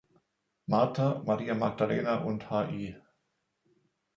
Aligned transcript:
Martha, 0.65 1.21
Maria 1.27 1.53
Magdalena 1.53 2.23
und 2.23 2.49
Hl. 2.49 3.03